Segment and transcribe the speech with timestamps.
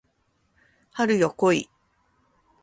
[0.93, 1.69] 春よ来い